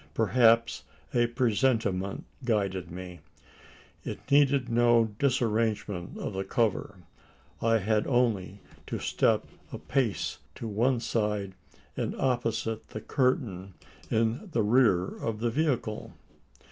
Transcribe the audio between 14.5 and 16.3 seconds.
the rear of the vehicle.